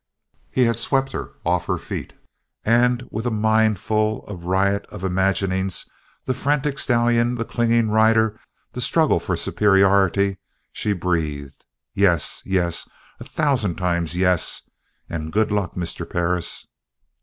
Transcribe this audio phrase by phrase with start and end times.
[0.49, 2.13] He had swept her off her feet
[2.65, 5.87] and with a mind full of a riot of imaginings
[6.25, 8.39] the frantic stallion, the clinging rider,
[8.71, 10.39] the struggle for superiority
[10.71, 12.89] she breathed: "Yes, yes!
[13.19, 14.67] A thousand times yes
[15.07, 16.09] and good luck, Mr.
[16.09, 16.65] Perris."